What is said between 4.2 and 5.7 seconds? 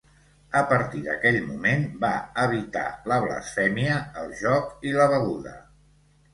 el joc i la beguda.